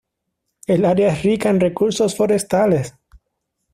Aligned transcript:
El 0.65 0.85
área 0.85 1.09
es 1.13 1.21
rica 1.21 1.51
en 1.51 1.59
recursos 1.59 2.15
forestales. 2.17 2.95